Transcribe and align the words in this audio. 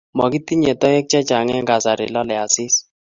makitinye 0.17 0.71
toek 0.81 1.05
chechang 1.11 1.47
eng 1.55 1.67
kasari 1.69 2.05
lolei 2.15 2.41
asis 2.45 2.73